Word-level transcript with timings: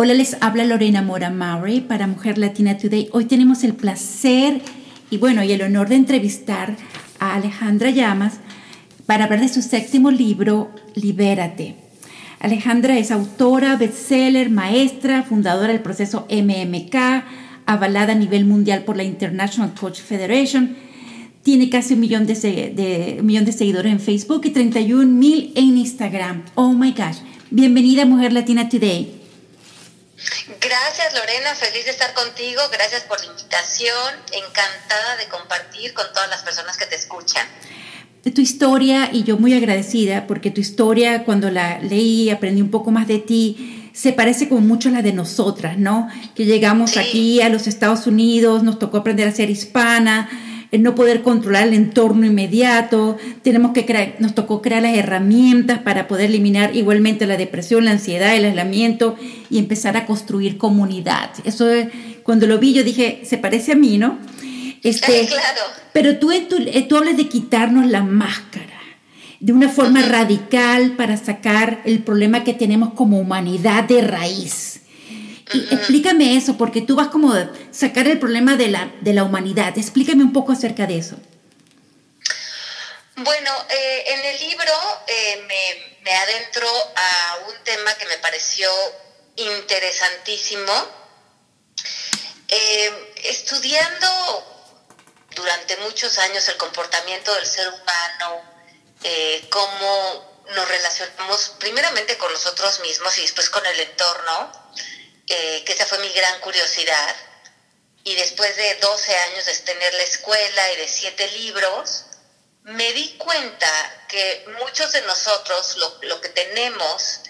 Hola, 0.00 0.14
les 0.14 0.36
habla 0.40 0.64
Lorena 0.64 1.02
Mora 1.02 1.28
Maury 1.28 1.80
para 1.80 2.06
Mujer 2.06 2.38
Latina 2.38 2.78
Today. 2.78 3.08
Hoy 3.10 3.24
tenemos 3.24 3.64
el 3.64 3.74
placer 3.74 4.60
y 5.10 5.16
bueno, 5.16 5.42
y 5.42 5.50
el 5.50 5.60
honor 5.60 5.88
de 5.88 5.96
entrevistar 5.96 6.76
a 7.18 7.34
Alejandra 7.34 7.90
Llamas 7.90 8.34
para 9.06 9.24
hablar 9.24 9.40
de 9.40 9.48
su 9.48 9.60
séptimo 9.60 10.12
libro, 10.12 10.70
Libérate. 10.94 11.74
Alejandra 12.38 12.96
es 12.96 13.10
autora, 13.10 13.74
bestseller, 13.74 14.50
maestra, 14.50 15.24
fundadora 15.24 15.72
del 15.72 15.82
proceso 15.82 16.28
MMK, 16.30 16.94
avalada 17.66 18.12
a 18.12 18.16
nivel 18.16 18.44
mundial 18.44 18.84
por 18.84 18.96
la 18.96 19.02
International 19.02 19.74
Coach 19.74 19.98
Federation. 20.00 20.76
Tiene 21.42 21.70
casi 21.70 21.94
un 21.94 22.00
millón 22.00 22.24
de, 22.24 22.34
de, 22.34 23.16
un 23.18 23.26
millón 23.26 23.44
de 23.44 23.50
seguidores 23.50 23.90
en 23.90 23.98
Facebook 23.98 24.42
y 24.44 24.50
31 24.50 25.12
mil 25.12 25.50
en 25.56 25.76
Instagram. 25.76 26.44
Oh 26.54 26.72
my 26.72 26.92
gosh. 26.92 27.18
Bienvenida 27.50 28.04
Mujer 28.04 28.32
Latina 28.32 28.68
Today. 28.68 29.17
Gracias 30.60 31.14
Lorena, 31.14 31.54
feliz 31.54 31.84
de 31.84 31.92
estar 31.92 32.12
contigo, 32.12 32.60
gracias 32.72 33.02
por 33.02 33.20
la 33.20 33.26
invitación, 33.26 34.14
encantada 34.32 35.16
de 35.16 35.28
compartir 35.28 35.94
con 35.94 36.06
todas 36.12 36.28
las 36.28 36.42
personas 36.42 36.76
que 36.76 36.86
te 36.86 36.96
escuchan. 36.96 37.46
De 38.24 38.32
tu 38.32 38.40
historia 38.40 39.10
y 39.12 39.22
yo 39.22 39.36
muy 39.36 39.54
agradecida 39.54 40.26
porque 40.26 40.50
tu 40.50 40.60
historia 40.60 41.24
cuando 41.24 41.50
la 41.50 41.78
leí, 41.78 42.30
aprendí 42.30 42.60
un 42.60 42.70
poco 42.70 42.90
más 42.90 43.06
de 43.06 43.20
ti, 43.20 43.90
se 43.94 44.12
parece 44.12 44.48
como 44.48 44.60
mucho 44.60 44.88
a 44.88 44.92
la 44.92 45.02
de 45.02 45.12
nosotras, 45.12 45.78
¿no? 45.78 46.08
Que 46.34 46.44
llegamos 46.44 46.96
aquí 46.96 47.40
a 47.40 47.48
los 47.48 47.68
Estados 47.68 48.06
Unidos, 48.06 48.64
nos 48.64 48.78
tocó 48.78 48.98
aprender 48.98 49.28
a 49.28 49.32
ser 49.32 49.50
hispana, 49.50 50.28
el 50.70 50.82
no 50.82 50.94
poder 50.94 51.22
controlar 51.22 51.68
el 51.68 51.74
entorno 51.74 52.26
inmediato, 52.26 53.16
tenemos 53.42 53.72
que 53.72 53.86
crear, 53.86 54.16
nos 54.18 54.34
tocó 54.34 54.60
crear 54.60 54.82
las 54.82 54.96
herramientas 54.96 55.78
para 55.78 56.08
poder 56.08 56.26
eliminar 56.26 56.76
igualmente 56.76 57.26
la 57.26 57.36
depresión, 57.36 57.84
la 57.84 57.92
ansiedad, 57.92 58.36
el 58.36 58.44
aislamiento 58.44 59.16
y 59.50 59.58
empezar 59.58 59.96
a 59.96 60.06
construir 60.06 60.58
comunidad. 60.58 61.30
Eso 61.44 61.66
cuando 62.22 62.46
lo 62.46 62.58
vi 62.58 62.74
yo 62.74 62.84
dije, 62.84 63.22
se 63.24 63.38
parece 63.38 63.72
a 63.72 63.76
mí, 63.76 63.98
¿no? 63.98 64.18
Este, 64.82 65.26
claro. 65.28 65.62
Pero 65.92 66.18
tú, 66.18 66.30
tú, 66.48 66.56
eh, 66.58 66.86
tú 66.88 66.96
hablas 66.96 67.16
de 67.16 67.28
quitarnos 67.28 67.86
la 67.86 68.02
máscara 68.02 68.66
de 69.40 69.52
una 69.52 69.68
forma 69.68 70.02
radical 70.02 70.92
para 70.96 71.16
sacar 71.16 71.80
el 71.84 72.00
problema 72.00 72.44
que 72.44 72.54
tenemos 72.54 72.92
como 72.94 73.20
humanidad 73.20 73.84
de 73.84 74.00
raíz 74.02 74.82
explícame 75.52 76.36
eso, 76.36 76.56
porque 76.56 76.82
tú 76.82 76.96
vas 76.96 77.08
como 77.08 77.32
a 77.32 77.50
sacar 77.72 78.06
el 78.08 78.18
problema 78.18 78.56
de 78.56 78.68
la, 78.68 78.92
de 79.00 79.12
la 79.12 79.24
humanidad. 79.24 79.76
Explícame 79.76 80.22
un 80.22 80.32
poco 80.32 80.52
acerca 80.52 80.86
de 80.86 80.98
eso. 80.98 81.16
Bueno, 83.16 83.50
eh, 83.68 84.04
en 84.06 84.24
el 84.24 84.38
libro 84.48 84.72
eh, 85.08 85.44
me, 85.48 86.00
me, 86.02 86.14
adentro 86.14 86.68
a 86.68 87.38
un 87.48 87.64
tema 87.64 87.92
que 87.94 88.06
me 88.06 88.16
pareció 88.18 88.70
interesantísimo. 89.34 90.72
Eh, 92.46 93.12
estudiando 93.24 94.08
durante 95.34 95.76
muchos 95.78 96.16
años 96.18 96.48
el 96.48 96.56
comportamiento 96.56 97.34
del 97.34 97.46
ser 97.46 97.68
humano, 97.68 98.42
cómo 99.50 100.44
nos 100.54 100.68
relacionamos 100.68 101.56
primeramente 101.58 102.16
con 102.18 102.32
nosotros 102.32 102.80
mismos 102.80 103.18
y 103.18 103.22
después 103.22 103.50
con 103.50 103.64
el 103.66 103.80
entorno, 103.80 104.67
eh, 105.28 105.62
que 105.64 105.72
esa 105.72 105.86
fue 105.86 105.98
mi 105.98 106.10
gran 106.10 106.40
curiosidad. 106.40 107.16
Y 108.04 108.14
después 108.14 108.56
de 108.56 108.74
12 108.76 109.16
años 109.16 109.44
de 109.46 109.56
tener 109.58 109.94
la 109.94 110.02
escuela 110.02 110.72
y 110.72 110.76
de 110.76 110.88
7 110.88 111.28
libros, 111.32 112.04
me 112.62 112.92
di 112.92 113.16
cuenta 113.18 114.04
que 114.08 114.44
muchos 114.58 114.92
de 114.92 115.02
nosotros 115.02 115.76
lo, 115.76 115.98
lo 116.02 116.20
que 116.20 116.28
tenemos 116.30 117.20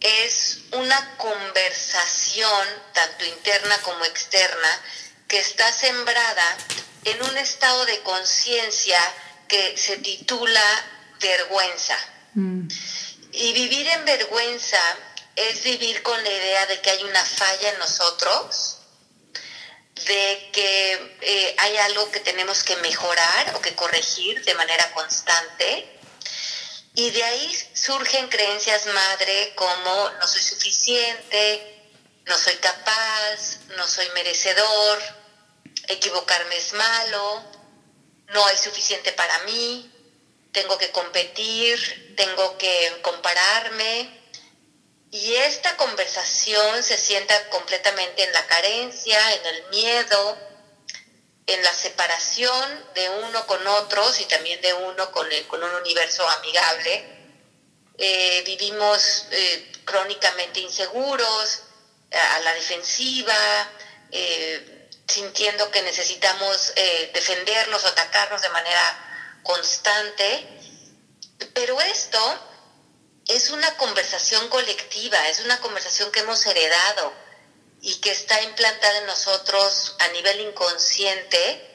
es 0.00 0.58
una 0.72 1.16
conversación, 1.16 2.68
tanto 2.92 3.24
interna 3.24 3.78
como 3.82 4.04
externa, 4.04 4.82
que 5.28 5.38
está 5.38 5.72
sembrada 5.72 6.56
en 7.04 7.22
un 7.22 7.38
estado 7.38 7.84
de 7.86 8.00
conciencia 8.00 8.98
que 9.48 9.76
se 9.76 9.98
titula 9.98 10.62
vergüenza. 11.20 11.96
Mm. 12.34 12.68
Y 13.32 13.52
vivir 13.52 13.86
en 13.88 14.04
vergüenza 14.04 14.80
es 15.36 15.62
vivir 15.62 16.02
con 16.02 16.22
la 16.22 16.30
idea 16.30 16.66
de 16.66 16.80
que 16.80 16.90
hay 16.90 17.02
una 17.04 17.24
falla 17.24 17.70
en 17.70 17.78
nosotros, 17.78 18.78
de 19.94 20.50
que 20.52 21.16
eh, 21.20 21.54
hay 21.58 21.76
algo 21.78 22.10
que 22.10 22.20
tenemos 22.20 22.62
que 22.62 22.76
mejorar 22.76 23.54
o 23.54 23.60
que 23.60 23.74
corregir 23.74 24.44
de 24.44 24.54
manera 24.54 24.92
constante. 24.92 25.88
Y 26.94 27.10
de 27.10 27.24
ahí 27.24 27.70
surgen 27.74 28.28
creencias 28.28 28.86
madre 28.86 29.54
como 29.54 30.10
no 30.10 30.28
soy 30.28 30.42
suficiente, 30.42 31.90
no 32.26 32.36
soy 32.36 32.54
capaz, 32.56 33.58
no 33.76 33.86
soy 33.86 34.08
merecedor, 34.10 35.02
equivocarme 35.88 36.56
es 36.56 36.72
malo, 36.74 37.42
no 38.28 38.46
hay 38.46 38.56
suficiente 38.58 39.12
para 39.12 39.38
mí, 39.40 39.90
tengo 40.52 40.76
que 40.76 40.90
competir, 40.90 42.14
tengo 42.16 42.58
que 42.58 42.98
compararme, 43.02 44.21
y 45.12 45.34
esta 45.34 45.76
conversación 45.76 46.82
se 46.82 46.96
sienta 46.96 47.50
completamente 47.50 48.24
en 48.24 48.32
la 48.32 48.46
carencia, 48.46 49.34
en 49.34 49.46
el 49.46 49.64
miedo, 49.68 50.38
en 51.46 51.62
la 51.62 51.72
separación 51.74 52.84
de 52.94 53.10
uno 53.10 53.46
con 53.46 53.64
otros 53.66 54.18
y 54.20 54.24
también 54.24 54.58
de 54.62 54.72
uno 54.72 55.12
con, 55.12 55.28
con 55.48 55.62
un 55.62 55.74
universo 55.74 56.26
amigable. 56.26 57.04
Eh, 57.98 58.42
vivimos 58.46 59.26
eh, 59.32 59.72
crónicamente 59.84 60.60
inseguros, 60.60 61.64
a 62.10 62.40
la 62.40 62.54
defensiva, 62.54 63.34
eh, 64.10 64.88
sintiendo 65.06 65.70
que 65.70 65.82
necesitamos 65.82 66.72
defendernos 67.12 67.84
o 67.84 67.88
atacarnos 67.88 68.40
de 68.40 68.48
manera 68.48 69.40
constante. 69.42 70.48
Pero 71.54 71.80
esto 71.80 72.51
es 73.34 73.50
una 73.50 73.76
conversación 73.76 74.48
colectiva, 74.48 75.28
es 75.28 75.40
una 75.40 75.58
conversación 75.60 76.10
que 76.12 76.20
hemos 76.20 76.44
heredado 76.46 77.12
y 77.80 77.94
que 77.96 78.10
está 78.10 78.40
implantada 78.42 78.98
en 78.98 79.06
nosotros 79.06 79.96
a 79.98 80.08
nivel 80.08 80.40
inconsciente 80.40 81.68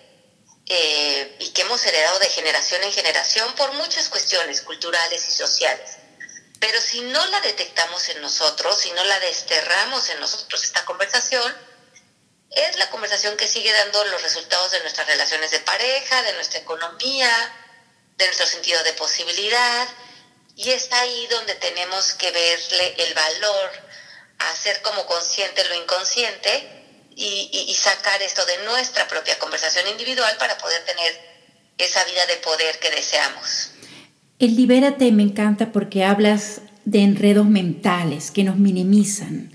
eh, 0.68 1.36
y 1.40 1.50
que 1.50 1.64
hemos 1.64 1.86
heredado 1.86 2.20
de 2.20 2.30
generación 2.30 2.84
en 2.84 2.92
generación 2.92 3.54
por 3.56 3.74
muchas 3.74 4.10
cuestiones 4.10 4.62
culturales 4.62 5.28
y 5.28 5.32
sociales. 5.32 5.98
Pero 6.60 6.80
si 6.82 7.02
no 7.02 7.26
la 7.28 7.42
detectamos 7.42 8.10
en 8.10 8.22
nosotros, 8.22 8.80
si 8.80 8.92
no 8.92 9.04
la 9.04 9.20
desterramos 9.20 10.10
en 10.10 10.20
nosotros 10.20 10.64
esta 10.64 10.86
conversación, 10.86 11.56
es 12.52 12.78
la 12.78 12.90
conversación 12.90 13.36
que 13.36 13.48
sigue 13.48 13.72
dando 13.72 14.04
los 14.06 14.22
resultados 14.22 14.72
de 14.72 14.80
nuestras 14.82 15.08
relaciones 15.08 15.52
de 15.52 15.60
pareja, 15.60 16.24
de 16.24 16.34
nuestra 16.34 16.60
economía, 16.60 17.30
de 18.16 18.26
nuestro 18.26 18.48
sentido 18.48 18.82
de 18.84 18.94
posibilidad, 18.94 19.88
y 20.58 20.72
es 20.72 20.92
ahí 20.92 21.28
donde 21.30 21.54
tenemos 21.56 22.14
que 22.14 22.32
verle 22.32 22.96
el 22.98 23.14
valor, 23.14 23.70
hacer 24.40 24.82
como 24.82 25.06
consciente 25.06 25.62
lo 25.70 25.76
inconsciente 25.76 26.50
y, 27.16 27.76
sacar 27.76 28.22
esto 28.24 28.42
de 28.46 28.66
nuestra 28.66 29.08
propia 29.08 29.38
conversación 29.38 29.88
individual 29.88 30.36
para 30.40 30.58
poder 30.58 30.84
tener 30.86 31.12
esa 31.78 32.04
vida 32.06 32.26
de 32.28 32.38
poder 32.38 32.80
que 32.80 32.90
deseamos. 32.90 33.72
El 34.40 34.56
libérate 34.56 35.12
me 35.12 35.24
encanta 35.24 35.72
porque 35.72 36.04
hablas 36.04 36.62
de 36.86 37.00
enredos 37.00 37.46
mentales 37.46 38.32
que 38.32 38.44
nos 38.44 38.58
minimizan 38.58 39.52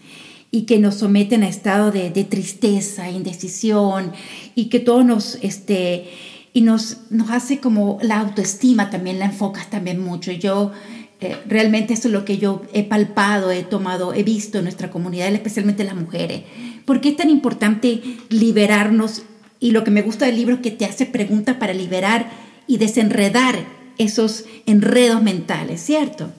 y 0.52 0.66
que 0.66 0.78
nos 0.78 0.98
someten 0.98 1.42
a 1.42 1.48
estado 1.48 1.90
de, 1.90 2.10
tristeza, 2.24 3.10
indecisión 3.10 4.12
y 4.54 4.68
que 4.68 4.78
todo 4.78 5.02
nos, 5.02 5.36
este, 5.42 6.12
y 6.52 6.60
nos, 6.60 7.10
nos 7.10 7.30
hace 7.30 7.60
como 7.60 7.98
la 8.02 8.20
autoestima 8.20 8.90
también 8.90 9.18
la 9.18 9.26
enfocas 9.26 9.68
también 9.68 10.00
mucho. 10.00 10.30
Yo 10.30 10.72
eh, 11.22 11.38
realmente 11.46 11.94
eso 11.94 12.08
es 12.08 12.12
lo 12.12 12.24
que 12.24 12.38
yo 12.38 12.62
he 12.72 12.84
palpado, 12.84 13.50
he 13.50 13.62
tomado, 13.62 14.12
he 14.14 14.22
visto 14.22 14.58
en 14.58 14.64
nuestra 14.64 14.90
comunidad, 14.90 15.32
especialmente 15.32 15.84
las 15.84 15.94
mujeres. 15.94 16.42
¿Por 16.84 17.00
qué 17.00 17.10
es 17.10 17.16
tan 17.16 17.30
importante 17.30 18.02
liberarnos? 18.28 19.22
Y 19.60 19.70
lo 19.70 19.84
que 19.84 19.90
me 19.90 20.02
gusta 20.02 20.26
del 20.26 20.36
libro 20.36 20.56
es 20.56 20.60
que 20.60 20.72
te 20.72 20.84
hace 20.84 21.06
preguntas 21.06 21.56
para 21.56 21.72
liberar 21.72 22.30
y 22.66 22.78
desenredar 22.78 23.64
esos 23.98 24.44
enredos 24.66 25.22
mentales, 25.22 25.80
¿cierto? 25.80 26.32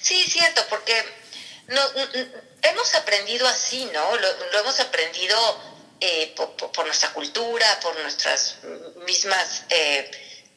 Sí, 0.00 0.24
cierto, 0.26 0.62
porque 0.68 0.94
no, 1.68 1.80
hemos 2.62 2.94
aprendido 2.96 3.46
así, 3.46 3.88
¿no? 3.92 4.16
Lo, 4.16 4.60
hemos 4.60 4.80
aprendido 4.80 5.36
eh, 6.00 6.34
por, 6.36 6.84
nuestra 6.84 7.12
cultura, 7.12 7.66
por 7.80 7.98
nuestras 8.00 8.56
mismas 9.06 9.64
eh, 9.70 10.10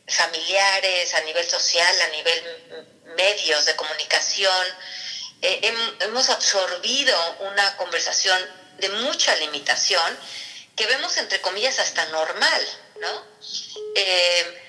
familiares, 0.08 1.14
a 1.14 1.22
nivel 1.22 1.46
social, 1.46 1.96
a 2.02 2.16
nivel 2.16 2.95
medios 3.18 3.66
de 3.66 3.76
comunicación. 3.76 4.68
Eh, 5.42 5.74
hemos 6.00 6.30
absorbido 6.30 7.16
una 7.42 7.78
conversación 7.78 8.40
de 8.78 8.90
mucha 8.90 9.36
limitación 9.36 10.18
que 10.76 10.86
vemos 10.88 11.18
entre 11.18 11.42
comillas 11.42 11.80
hasta 11.80 12.06
normal, 12.08 12.68
¿no? 13.00 13.26
Eh, 13.96 14.62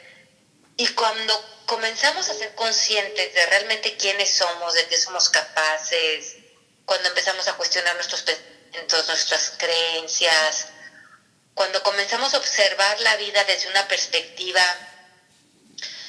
y 0.77 0.87
cuando 0.89 1.63
comenzamos 1.67 2.29
a 2.29 2.35
ser 2.35 2.55
conscientes 2.55 3.35
de 3.35 3.47
realmente 3.47 3.97
quiénes 3.97 4.31
somos, 4.31 4.75
de 4.75 4.87
qué 4.87 4.97
somos 4.97 5.29
capaces, 5.31 6.37
cuando 6.85 7.09
empezamos 7.09 7.49
a 7.49 7.55
cuestionar 7.55 7.95
nuestros 7.97 8.23
pensamientos, 8.23 9.09
nuestras 9.09 9.53
creencias, 9.57 10.67
cuando 11.55 11.83
comenzamos 11.83 12.35
a 12.35 12.39
observar 12.39 13.01
la 13.01 13.17
vida 13.17 13.43
desde 13.45 13.69
una 13.69 13.89
perspectiva 13.89 14.63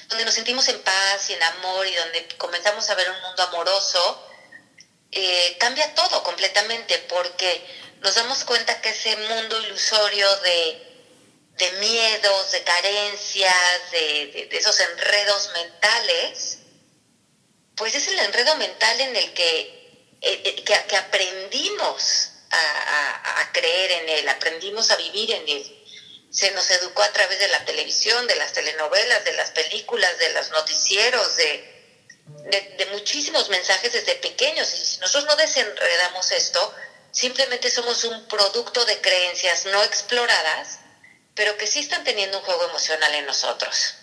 donde 0.07 0.25
nos 0.25 0.33
sentimos 0.33 0.67
en 0.69 0.81
paz 0.81 1.29
y 1.29 1.33
en 1.33 1.43
amor 1.43 1.85
y 1.85 1.95
donde 1.95 2.27
comenzamos 2.37 2.89
a 2.89 2.95
ver 2.95 3.09
un 3.09 3.21
mundo 3.21 3.43
amoroso, 3.43 4.23
eh, 5.11 5.57
cambia 5.59 5.93
todo 5.95 6.23
completamente 6.23 6.97
porque 7.09 7.65
nos 7.99 8.15
damos 8.15 8.43
cuenta 8.43 8.81
que 8.81 8.89
ese 8.89 9.15
mundo 9.15 9.61
ilusorio 9.61 10.27
de, 10.37 10.83
miedos, 11.79 12.51
de 12.51 12.63
carencias, 12.63 13.91
de, 13.91 14.49
esos 14.51 14.79
enredos 14.79 15.51
mentales, 15.53 16.59
pues 17.75 17.95
es 17.95 18.07
el 18.07 18.19
enredo 18.19 18.55
mental 18.55 18.99
en 19.01 19.15
el 19.15 19.33
que, 19.33 19.59
eh, 20.21 20.41
eh, 20.45 20.63
que, 20.63 20.95
aprendimos 20.95 22.29
a, 22.49 23.41
a, 23.41 23.51
creer 23.51 23.91
en 23.91 24.09
él, 24.09 24.29
aprendimos 24.29 24.89
a 24.91 24.95
vivir 24.97 25.31
en 25.31 25.49
él. 25.49 25.76
Se 26.37 26.51
nos 26.51 26.69
educó 26.69 27.01
a 27.01 27.11
través 27.11 27.39
de 27.39 27.47
la 27.47 27.65
televisión, 27.65 28.27
de 28.27 28.35
las 28.35 28.53
telenovelas, 28.53 29.25
de 29.25 29.33
las 29.33 29.49
películas, 29.49 30.19
de 30.19 30.33
los 30.33 30.51
noticieros, 30.51 31.35
de, 31.35 32.75
de, 32.77 32.85
muchísimos 32.91 33.49
mensajes 33.49 33.91
desde 33.91 34.13
pequeños. 34.15 34.71
Y 34.71 34.85
si 34.85 34.99
nosotros 34.99 35.25
no 35.25 35.35
desenredamos 35.35 36.31
esto, 36.31 36.75
simplemente 37.09 37.71
somos 37.71 38.03
un 38.03 38.27
producto 38.27 38.85
de 38.85 39.01
creencias 39.01 39.65
no 39.65 39.83
exploradas, 39.83 40.79
pero 41.33 41.57
que 41.57 41.65
sí 41.65 41.79
están 41.79 42.03
teniendo 42.03 42.37
un 42.37 42.43
juego 42.43 42.69
emocional 42.69 43.15
en 43.15 43.25
nosotros. 43.25 43.95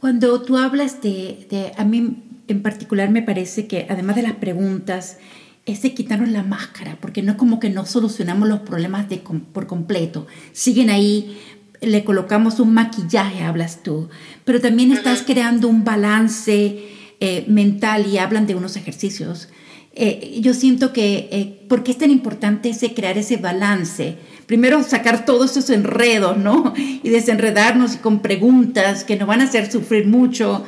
Cuando 0.00 0.42
tú 0.42 0.58
hablas 0.58 1.00
de, 1.00 1.46
de 1.48 1.72
a 1.76 1.84
mí 1.84 2.42
en 2.48 2.62
particular 2.62 3.08
me 3.10 3.22
parece 3.22 3.68
que 3.68 3.86
además 3.88 4.16
de 4.16 4.22
las 4.22 4.34
preguntas, 4.34 5.18
es 5.66 5.82
de 5.82 5.94
quitarnos 5.94 6.28
la 6.30 6.44
máscara, 6.44 6.96
porque 7.00 7.22
no 7.22 7.32
es 7.32 7.38
como 7.38 7.58
que 7.58 7.70
no 7.70 7.84
solucionamos 7.84 8.48
los 8.48 8.60
problemas 8.60 9.08
de, 9.08 9.18
por 9.18 9.66
completo. 9.66 10.26
Siguen 10.52 10.90
ahí, 10.90 11.38
le 11.80 12.04
colocamos 12.04 12.60
un 12.60 12.72
maquillaje, 12.72 13.42
hablas 13.42 13.82
tú, 13.82 14.08
pero 14.44 14.60
también 14.60 14.92
estás 14.92 15.22
creando 15.22 15.68
un 15.68 15.84
balance 15.84 16.88
eh, 17.20 17.44
mental 17.48 18.06
y 18.06 18.18
hablan 18.18 18.46
de 18.46 18.54
unos 18.54 18.76
ejercicios. 18.76 19.48
Eh, 19.92 20.38
yo 20.40 20.54
siento 20.54 20.92
que, 20.92 21.28
eh, 21.32 21.66
¿por 21.68 21.82
qué 21.82 21.90
es 21.90 21.98
tan 21.98 22.10
importante 22.10 22.68
ese 22.68 22.94
crear 22.94 23.18
ese 23.18 23.38
balance? 23.38 24.18
Primero 24.46 24.84
sacar 24.84 25.24
todos 25.24 25.52
esos 25.52 25.70
enredos, 25.70 26.36
¿no? 26.36 26.74
Y 26.76 27.08
desenredarnos 27.08 27.96
con 27.96 28.20
preguntas 28.20 29.02
que 29.02 29.16
nos 29.16 29.26
van 29.26 29.40
a 29.40 29.44
hacer 29.44 29.72
sufrir 29.72 30.06
mucho, 30.06 30.64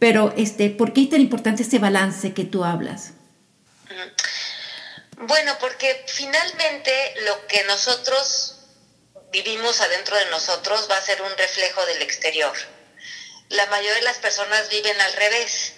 pero 0.00 0.34
este, 0.36 0.70
¿por 0.70 0.92
qué 0.92 1.02
es 1.02 1.10
tan 1.10 1.20
importante 1.20 1.62
ese 1.62 1.78
balance 1.78 2.32
que 2.32 2.44
tú 2.44 2.64
hablas? 2.64 3.12
Bueno, 5.22 5.58
porque 5.58 6.02
finalmente 6.06 7.14
lo 7.26 7.46
que 7.46 7.62
nosotros 7.64 8.54
vivimos 9.30 9.82
adentro 9.82 10.16
de 10.16 10.24
nosotros 10.26 10.88
va 10.90 10.96
a 10.96 11.02
ser 11.02 11.20
un 11.20 11.36
reflejo 11.36 11.84
del 11.84 12.00
exterior. 12.00 12.56
La 13.50 13.66
mayoría 13.66 13.96
de 13.96 14.02
las 14.02 14.16
personas 14.16 14.70
viven 14.70 14.98
al 14.98 15.12
revés. 15.12 15.74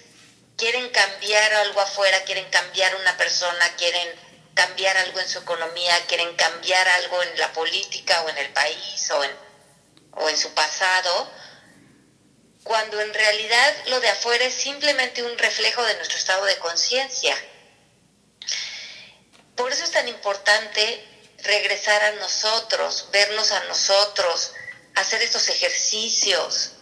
Quieren 0.56 0.88
cambiar 0.90 1.54
algo 1.54 1.80
afuera, 1.80 2.22
quieren 2.22 2.48
cambiar 2.50 2.94
una 2.94 3.16
persona, 3.16 3.68
quieren 3.76 4.08
cambiar 4.54 4.96
algo 4.98 5.18
en 5.18 5.28
su 5.28 5.40
economía, 5.40 6.06
quieren 6.06 6.36
cambiar 6.36 6.86
algo 6.86 7.20
en 7.24 7.38
la 7.40 7.52
política 7.52 8.22
o 8.22 8.28
en 8.28 8.38
el 8.38 8.52
país 8.52 9.10
o 9.10 9.24
en, 9.24 9.32
o 10.12 10.28
en 10.28 10.38
su 10.38 10.54
pasado, 10.54 11.32
cuando 12.62 13.00
en 13.00 13.12
realidad 13.12 13.74
lo 13.86 13.98
de 13.98 14.08
afuera 14.08 14.44
es 14.44 14.54
simplemente 14.54 15.24
un 15.24 15.36
reflejo 15.36 15.82
de 15.82 15.96
nuestro 15.96 16.16
estado 16.16 16.44
de 16.44 16.58
conciencia. 16.58 17.36
Por 19.56 19.72
eso 19.72 19.84
es 19.84 19.90
tan 19.90 20.08
importante 20.08 21.04
regresar 21.44 22.02
a 22.02 22.12
nosotros, 22.12 23.08
vernos 23.12 23.52
a 23.52 23.64
nosotros, 23.64 24.52
hacer 24.94 25.22
estos 25.22 25.48
ejercicios, 25.48 26.72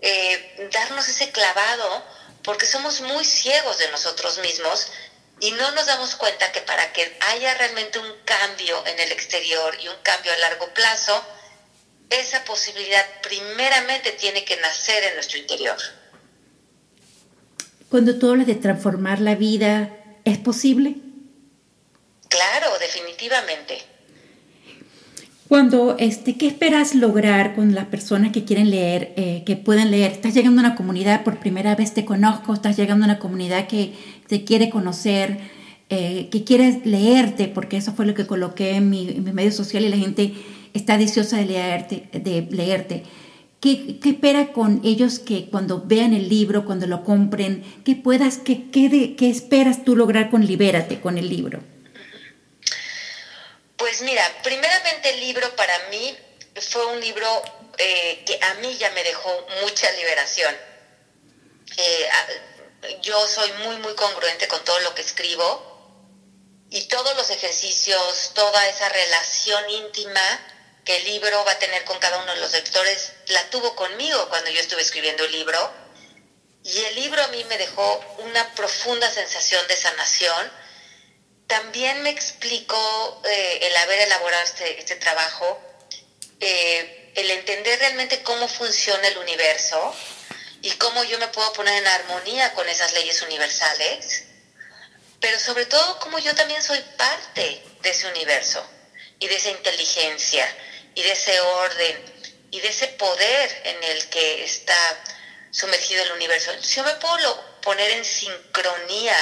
eh, 0.00 0.68
darnos 0.72 1.08
ese 1.08 1.30
clavado, 1.30 2.04
porque 2.42 2.66
somos 2.66 3.00
muy 3.00 3.24
ciegos 3.24 3.78
de 3.78 3.90
nosotros 3.90 4.38
mismos 4.38 4.88
y 5.40 5.52
no 5.52 5.70
nos 5.72 5.86
damos 5.86 6.16
cuenta 6.16 6.50
que 6.52 6.60
para 6.62 6.92
que 6.92 7.16
haya 7.30 7.54
realmente 7.54 7.98
un 7.98 8.12
cambio 8.24 8.84
en 8.86 8.98
el 8.98 9.12
exterior 9.12 9.76
y 9.80 9.88
un 9.88 9.96
cambio 10.02 10.32
a 10.32 10.36
largo 10.38 10.72
plazo, 10.74 11.22
esa 12.10 12.42
posibilidad 12.44 13.04
primeramente 13.22 14.12
tiene 14.12 14.44
que 14.44 14.56
nacer 14.56 15.04
en 15.04 15.14
nuestro 15.14 15.38
interior. 15.38 15.76
Cuando 17.90 18.18
tú 18.18 18.30
hablas 18.30 18.46
de 18.46 18.54
transformar 18.54 19.20
la 19.20 19.34
vida, 19.34 19.90
¿es 20.24 20.38
posible? 20.38 20.96
Claro, 22.38 22.68
definitivamente. 22.78 23.78
Cuando, 25.48 25.96
este, 25.98 26.36
¿qué 26.36 26.46
esperas 26.46 26.94
lograr 26.94 27.56
con 27.56 27.74
las 27.74 27.86
personas 27.86 28.32
que 28.32 28.44
quieren 28.44 28.70
leer, 28.70 29.12
eh, 29.16 29.42
que 29.44 29.56
pueden 29.56 29.90
leer? 29.90 30.12
Estás 30.12 30.34
llegando 30.34 30.60
a 30.60 30.66
una 30.66 30.74
comunidad, 30.76 31.24
por 31.24 31.40
primera 31.40 31.74
vez 31.74 31.94
te 31.94 32.04
conozco, 32.04 32.54
estás 32.54 32.76
llegando 32.76 33.06
a 33.06 33.08
una 33.08 33.18
comunidad 33.18 33.66
que 33.66 33.92
te 34.28 34.44
quiere 34.44 34.70
conocer, 34.70 35.38
eh, 35.88 36.28
que 36.30 36.44
quiere 36.44 36.80
leerte, 36.84 37.48
porque 37.48 37.78
eso 37.78 37.92
fue 37.94 38.06
lo 38.06 38.14
que 38.14 38.26
coloqué 38.26 38.76
en 38.76 38.88
mi, 38.88 39.08
en 39.08 39.34
medio 39.34 39.50
social 39.50 39.84
y 39.84 39.88
la 39.88 39.96
gente 39.96 40.34
está 40.74 40.96
deseosa 40.96 41.38
de 41.38 41.46
leerte. 41.46 42.08
De 42.12 42.46
leerte. 42.50 43.02
¿Qué, 43.58 43.98
¿Qué, 43.98 44.10
espera 44.10 44.52
con 44.52 44.80
ellos 44.84 45.18
que 45.18 45.46
cuando 45.46 45.82
vean 45.84 46.12
el 46.14 46.28
libro, 46.28 46.64
cuando 46.64 46.86
lo 46.86 47.02
compren, 47.02 47.64
qué 47.84 47.96
puedas, 47.96 48.38
qué, 48.38 48.70
qué, 48.70 49.16
qué 49.16 49.28
esperas 49.28 49.82
tú 49.84 49.96
lograr 49.96 50.30
con 50.30 50.46
Libérate, 50.46 51.00
con 51.00 51.18
el 51.18 51.28
libro? 51.28 51.77
Pues 53.88 54.02
mira, 54.02 54.22
primeramente 54.42 55.08
el 55.08 55.20
libro 55.20 55.56
para 55.56 55.88
mí 55.88 56.14
fue 56.60 56.84
un 56.88 57.00
libro 57.00 57.42
eh, 57.78 58.22
que 58.26 58.38
a 58.44 58.52
mí 58.56 58.76
ya 58.76 58.90
me 58.90 59.02
dejó 59.02 59.46
mucha 59.62 59.90
liberación. 59.92 60.54
Eh, 61.74 62.10
yo 63.00 63.26
soy 63.26 63.50
muy, 63.64 63.78
muy 63.78 63.94
congruente 63.94 64.46
con 64.46 64.62
todo 64.62 64.78
lo 64.80 64.94
que 64.94 65.00
escribo 65.00 66.04
y 66.68 66.82
todos 66.82 67.16
los 67.16 67.30
ejercicios, 67.30 68.32
toda 68.34 68.68
esa 68.68 68.90
relación 68.90 69.70
íntima 69.70 70.20
que 70.84 70.98
el 70.98 71.04
libro 71.04 71.42
va 71.46 71.52
a 71.52 71.58
tener 71.58 71.82
con 71.84 71.98
cada 71.98 72.18
uno 72.18 72.34
de 72.34 72.40
los 72.40 72.52
lectores, 72.52 73.12
la 73.28 73.48
tuvo 73.48 73.74
conmigo 73.74 74.28
cuando 74.28 74.50
yo 74.50 74.60
estuve 74.60 74.82
escribiendo 74.82 75.24
el 75.24 75.32
libro. 75.32 75.72
Y 76.62 76.78
el 76.78 76.94
libro 76.94 77.24
a 77.24 77.28
mí 77.28 77.42
me 77.44 77.56
dejó 77.56 78.04
una 78.18 78.54
profunda 78.54 79.10
sensación 79.10 79.66
de 79.66 79.76
sanación 79.76 80.52
también 81.48 82.02
me 82.02 82.10
explicó 82.10 83.22
eh, 83.24 83.58
el 83.62 83.76
haber 83.78 84.00
elaborado 84.00 84.44
este, 84.44 84.78
este 84.78 84.96
trabajo, 84.96 85.58
eh, 86.40 87.10
el 87.16 87.30
entender 87.30 87.78
realmente 87.80 88.22
cómo 88.22 88.46
funciona 88.46 89.08
el 89.08 89.18
universo 89.18 89.94
y 90.60 90.70
cómo 90.72 91.02
yo 91.04 91.18
me 91.18 91.28
puedo 91.28 91.50
poner 91.54 91.74
en 91.78 91.86
armonía 91.86 92.52
con 92.52 92.68
esas 92.68 92.92
leyes 92.92 93.22
universales, 93.22 94.24
pero 95.20 95.40
sobre 95.40 95.64
todo 95.64 95.98
cómo 96.00 96.18
yo 96.18 96.34
también 96.34 96.62
soy 96.62 96.80
parte 96.96 97.62
de 97.80 97.90
ese 97.90 98.06
universo 98.08 98.64
y 99.18 99.26
de 99.26 99.36
esa 99.36 99.50
inteligencia 99.50 100.46
y 100.94 101.02
de 101.02 101.12
ese 101.12 101.40
orden 101.40 102.04
y 102.50 102.60
de 102.60 102.68
ese 102.68 102.88
poder 102.88 103.62
en 103.64 103.84
el 103.84 104.08
que 104.10 104.44
está 104.44 104.76
sumergido 105.50 106.02
el 106.02 106.12
universo. 106.12 106.52
Yo 106.60 106.84
me 106.84 106.94
puedo 106.96 107.60
poner 107.62 107.90
en 107.92 108.04
sincronía 108.04 109.16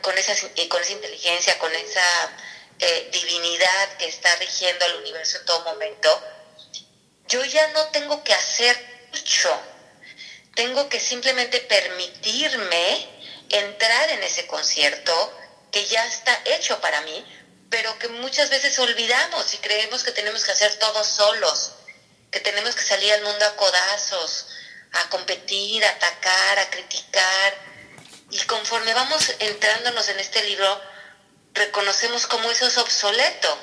con, 0.00 0.16
esa, 0.16 0.32
con 0.68 0.80
esa 0.80 0.92
inteligencia, 0.92 1.58
con 1.58 1.74
esa 1.74 2.30
eh, 2.78 3.08
divinidad 3.12 3.96
que 3.98 4.06
está 4.06 4.32
rigiendo 4.36 4.84
al 4.84 4.96
universo 4.98 5.38
en 5.38 5.44
todo 5.44 5.64
momento, 5.64 6.22
yo 7.26 7.44
ya 7.44 7.66
no 7.72 7.88
tengo 7.88 8.22
que 8.22 8.32
hacer 8.32 8.76
mucho. 9.12 9.60
Tengo 10.54 10.88
que 10.88 11.00
simplemente 11.00 11.58
permitirme 11.62 13.08
entrar 13.48 14.10
en 14.10 14.22
ese 14.22 14.46
concierto 14.46 15.36
que 15.72 15.84
ya 15.86 16.06
está 16.06 16.40
hecho 16.44 16.80
para 16.80 17.00
mí, 17.00 17.26
pero 17.68 17.98
que 17.98 18.06
muchas 18.06 18.50
veces 18.50 18.78
olvidamos 18.78 19.52
y 19.52 19.58
creemos 19.58 20.04
que 20.04 20.12
tenemos 20.12 20.44
que 20.44 20.52
hacer 20.52 20.78
todo 20.78 21.02
solos, 21.02 21.72
que 22.30 22.38
tenemos 22.38 22.76
que 22.76 22.82
salir 22.82 23.12
al 23.14 23.22
mundo 23.22 23.44
a 23.44 23.56
codazos, 23.56 24.46
a 24.92 25.08
competir, 25.08 25.84
a 25.84 25.90
atacar, 25.90 26.60
a 26.60 26.70
criticar, 26.70 27.65
y 28.30 28.38
conforme 28.40 28.92
vamos 28.94 29.32
entrándonos 29.38 30.08
en 30.08 30.18
este 30.18 30.42
libro, 30.44 30.80
reconocemos 31.54 32.26
cómo 32.26 32.50
eso 32.50 32.66
es 32.66 32.76
obsoleto, 32.78 33.58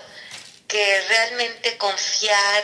que 0.67 1.01
realmente 1.07 1.77
confiar 1.77 2.63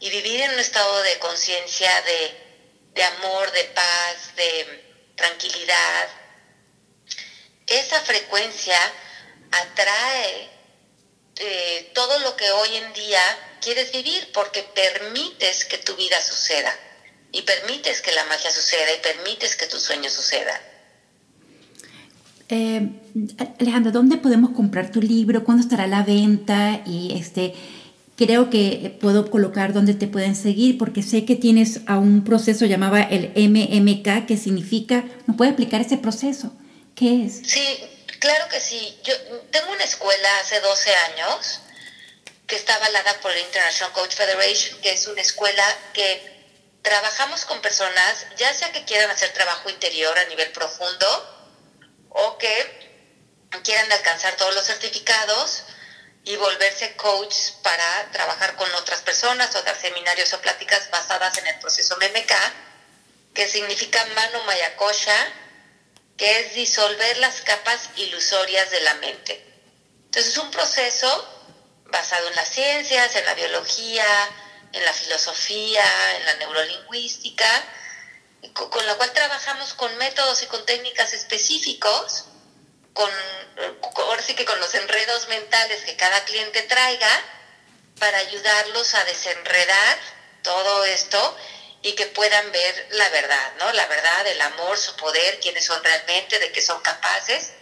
y 0.00 0.10
vivir 0.10 0.40
en 0.42 0.52
un 0.52 0.58
estado 0.60 1.02
de 1.02 1.18
conciencia, 1.18 1.90
de, 2.02 3.02
amor, 3.02 3.50
de 3.52 3.64
paz, 3.64 4.36
de 4.36 5.12
tranquilidad, 5.16 6.08
esa 7.66 8.00
frecuencia 8.00 8.78
atrae 9.50 10.50
eh, 11.36 11.90
todo 11.94 12.18
lo 12.20 12.36
que 12.36 12.50
hoy 12.50 12.76
en 12.76 12.92
día 12.92 13.58
quieres 13.60 13.92
vivir 13.92 14.32
porque 14.32 14.62
permites 14.62 15.64
que 15.66 15.78
tu 15.78 15.94
vida 15.94 16.20
suceda 16.22 16.76
y 17.30 17.42
permites 17.42 18.00
que 18.00 18.12
la 18.12 18.24
magia 18.24 18.50
suceda 18.50 18.92
y 18.92 18.98
permites 19.00 19.54
que 19.56 19.66
tus 19.66 19.82
sueños 19.82 20.12
sucedan. 20.12 20.60
Eh, 22.48 22.88
Alejandra, 23.58 23.92
¿dónde 23.92 24.16
podemos 24.16 24.50
comprar 24.50 24.90
tu 24.90 25.02
libro? 25.02 25.44
¿Cuándo 25.44 25.62
estará 25.62 25.84
a 25.84 25.88
la 25.88 26.02
venta? 26.02 26.80
Y 26.86 27.18
este, 27.18 27.54
creo 28.16 28.50
que 28.50 28.96
puedo 29.00 29.30
colocar 29.30 29.72
dónde 29.72 29.94
te 29.94 30.06
pueden 30.06 30.34
seguir 30.34 30.78
porque 30.78 31.02
sé 31.02 31.24
que 31.24 31.36
tienes 31.36 31.80
a 31.86 31.98
un 31.98 32.24
proceso 32.24 32.64
llamado 32.64 32.96
el 32.96 33.32
MMK, 33.36 34.26
que 34.26 34.36
significa, 34.36 35.04
¿me 35.26 35.34
puede 35.34 35.50
explicar 35.50 35.80
ese 35.80 35.98
proceso? 35.98 36.52
¿Qué 36.94 37.26
es? 37.26 37.42
Sí, 37.44 37.78
claro 38.18 38.46
que 38.50 38.60
sí. 38.60 38.96
Yo 39.04 39.14
tengo 39.50 39.70
una 39.72 39.84
escuela 39.84 40.28
hace 40.40 40.60
12 40.60 40.90
años 41.12 41.60
que 42.46 42.56
está 42.56 42.74
avalada 42.76 43.14
por 43.20 43.30
la 43.30 43.40
International 43.40 43.92
Coach 43.92 44.14
Federation, 44.14 44.80
que 44.80 44.92
es 44.92 45.06
una 45.06 45.20
escuela 45.20 45.62
que 45.92 46.38
trabajamos 46.82 47.44
con 47.44 47.60
personas, 47.60 48.26
ya 48.38 48.52
sea 48.54 48.72
que 48.72 48.84
quieran 48.84 49.10
hacer 49.10 49.30
trabajo 49.34 49.68
interior 49.68 50.18
a 50.18 50.24
nivel 50.30 50.50
profundo, 50.52 51.37
o 52.10 52.38
que 52.38 52.88
quieran 53.64 53.90
alcanzar 53.92 54.36
todos 54.36 54.54
los 54.54 54.64
certificados 54.64 55.64
y 56.24 56.36
volverse 56.36 56.94
coach 56.96 57.34
para 57.62 58.10
trabajar 58.12 58.54
con 58.56 58.72
otras 58.74 59.00
personas 59.00 59.54
o 59.56 59.62
dar 59.62 59.80
seminarios 59.80 60.32
o 60.34 60.40
pláticas 60.40 60.90
basadas 60.90 61.38
en 61.38 61.46
el 61.46 61.58
proceso 61.58 61.96
MMK, 61.96 62.32
que 63.34 63.48
significa 63.48 64.04
mano 64.14 64.42
mayakosha, 64.44 65.16
que 66.16 66.40
es 66.40 66.54
disolver 66.54 67.16
las 67.18 67.40
capas 67.42 67.90
ilusorias 67.96 68.70
de 68.70 68.80
la 68.80 68.94
mente. 68.94 69.44
Entonces 70.06 70.32
es 70.32 70.38
un 70.38 70.50
proceso 70.50 71.38
basado 71.86 72.28
en 72.28 72.34
las 72.34 72.48
ciencias, 72.48 73.14
en 73.14 73.24
la 73.24 73.34
biología, 73.34 74.04
en 74.72 74.84
la 74.84 74.92
filosofía, 74.92 75.84
en 76.16 76.26
la 76.26 76.34
neurolingüística, 76.34 77.64
con 78.52 78.86
la 78.86 78.94
cual 78.94 79.12
trabajamos 79.12 79.74
con 79.74 79.96
métodos 79.98 80.42
y 80.42 80.46
con 80.46 80.64
técnicas 80.64 81.12
específicos, 81.12 82.26
con, 82.92 83.10
ahora 83.96 84.22
sí 84.22 84.34
que 84.34 84.44
con 84.44 84.58
los 84.60 84.74
enredos 84.74 85.28
mentales 85.28 85.84
que 85.84 85.96
cada 85.96 86.24
cliente 86.24 86.62
traiga, 86.62 87.10
para 87.98 88.18
ayudarlos 88.18 88.94
a 88.94 89.04
desenredar 89.04 89.98
todo 90.42 90.84
esto 90.84 91.36
y 91.82 91.92
que 91.92 92.06
puedan 92.06 92.50
ver 92.52 92.88
la 92.90 93.08
verdad, 93.10 93.52
¿no? 93.58 93.72
La 93.72 93.86
verdad, 93.86 94.26
el 94.26 94.40
amor, 94.40 94.78
su 94.78 94.94
poder, 94.96 95.38
quiénes 95.40 95.64
son 95.64 95.82
realmente, 95.82 96.38
de 96.38 96.52
qué 96.52 96.60
son 96.60 96.80
capaces. 96.80 97.52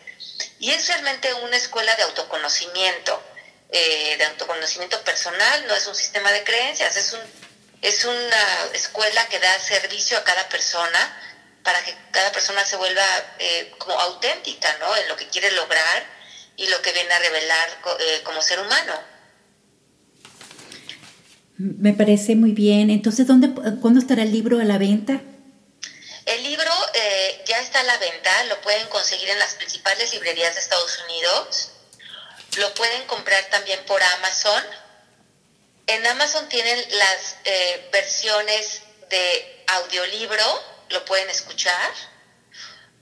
Y 0.59 0.73
es 0.73 0.87
realmente 0.89 1.33
una 1.35 1.57
escuela 1.57 1.95
de 1.97 2.03
autoconocimiento, 2.05 3.23
eh, 3.71 4.17
de 4.17 4.25
autoconocimiento 4.25 5.03
personal, 5.03 5.67
no 5.67 5.75
es 5.75 5.87
un 5.87 5.95
sistema 5.95 6.33
de 6.33 6.45
creencias, 6.45 6.97
es 6.97 7.13
un 7.13 7.46
es 7.83 8.05
una 8.05 8.71
escuela 8.75 9.27
que 9.29 9.39
da 9.39 9.59
servicio 9.59 10.19
a 10.19 10.25
cada 10.25 10.49
persona 10.49 11.23
para 11.63 11.83
que 11.85 11.95
cada 12.13 12.31
persona 12.33 12.65
se 12.65 12.77
vuelva 12.77 13.05
eh, 13.39 13.73
como 13.79 13.99
auténtica, 13.99 14.77
¿no? 14.79 14.97
En 14.97 15.09
lo 15.09 15.17
que 15.17 15.27
quiere 15.29 15.51
lograr 15.53 16.07
y 16.57 16.69
lo 16.69 16.81
que 16.81 16.93
viene 16.93 17.13
a 17.13 17.19
revelar 17.19 17.69
eh, 18.01 18.21
como 18.23 18.41
ser 18.41 18.61
humano. 18.61 18.93
Me 21.59 21.93
parece 21.93 22.37
muy 22.37 22.53
bien. 22.53 22.91
Entonces, 22.91 23.27
¿dónde, 23.27 23.51
¿cuándo 23.81 23.99
estará 23.99 24.23
el 24.23 24.33
libro 24.33 24.61
a 24.61 24.65
la 24.65 24.79
venta? 24.79 25.21
El 26.27 26.43
libro 26.43 26.71
eh, 26.95 27.45
ya 27.47 27.59
está 27.61 27.81
a 27.81 27.85
la 27.85 27.97
venta, 27.99 28.45
lo 28.45 28.61
pueden 28.61 28.87
conseguir 28.89 29.29
en 29.29 29.39
las 29.39 29.55
principales 29.55 30.13
librerías 30.13 30.55
de 30.55 30.61
Estados 30.61 30.99
Unidos, 31.05 31.71
lo 32.59 32.75
pueden 32.75 33.07
comprar 33.07 33.45
también 33.51 33.79
por 33.87 34.03
Amazon 34.03 34.63
en 35.87 36.07
Amazon 36.07 36.49
tienen 36.49 36.79
las 36.79 37.37
eh, 37.45 37.89
versiones 37.93 38.83
de 39.09 39.65
audiolibro, 39.67 40.45
lo 40.91 41.05
pueden 41.05 41.29
escuchar, 41.31 41.91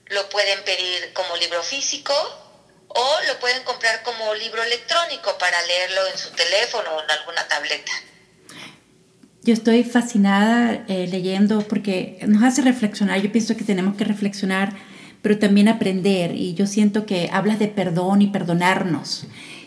lo 0.07 0.29
pueden 0.29 0.63
pedir 0.63 1.13
como 1.13 1.35
libro 1.37 1.63
físico 1.63 2.13
o 2.87 3.15
lo 3.27 3.39
pueden 3.39 3.63
comprar 3.63 4.03
como 4.03 4.33
libro 4.35 4.63
electrónico 4.63 5.37
para 5.39 5.61
leerlo 5.65 6.07
en 6.11 6.17
su 6.17 6.29
teléfono 6.31 6.91
o 6.95 7.03
en 7.03 7.11
alguna 7.11 7.47
tableta. 7.47 7.91
Yo 9.41 9.53
estoy 9.53 9.83
fascinada 9.83 10.85
eh, 10.87 11.07
leyendo 11.07 11.67
porque 11.67 12.19
nos 12.25 12.43
hace 12.43 12.61
reflexionar. 12.61 13.21
Yo 13.21 13.31
pienso 13.31 13.55
que 13.55 13.63
tenemos 13.63 13.95
que 13.95 14.03
reflexionar, 14.03 14.73
pero 15.21 15.37
también 15.37 15.67
aprender. 15.67 16.31
Y 16.35 16.55
yo 16.55 16.65
siento 16.65 17.05
que 17.05 17.29
hablas 17.31 17.59
de 17.59 17.67
perdón 17.67 18.23
y 18.23 18.27
perdonarnos. 18.27 19.25